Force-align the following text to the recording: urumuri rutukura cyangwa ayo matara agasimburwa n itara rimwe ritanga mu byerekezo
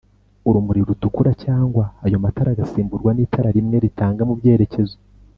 urumuri 0.49 0.79
rutukura 0.87 1.31
cyangwa 1.43 1.83
ayo 2.05 2.17
matara 2.23 2.49
agasimburwa 2.53 3.11
n 3.13 3.19
itara 3.25 3.49
rimwe 3.55 3.77
ritanga 3.83 4.21
mu 4.29 4.33
byerekezo 4.39 4.95